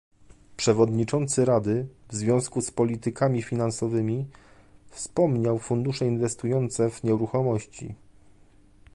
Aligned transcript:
Przewodniczący 0.57 1.45
Rady, 1.45 1.87
w 2.09 2.15
związku 2.15 2.61
z 2.61 2.71
politykami 2.71 3.41
finansowymi, 3.41 4.25
wspomniał 4.91 5.59
fundusze 5.59 6.05
inwestujące 6.05 6.89
w 6.89 7.03
nieruchomości 7.03 7.95